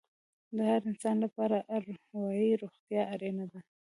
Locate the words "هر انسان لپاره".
0.71-1.57